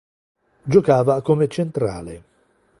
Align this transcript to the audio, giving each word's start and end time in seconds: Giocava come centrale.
Giocava 0.63 1.21
come 1.21 1.47
centrale. 1.47 2.23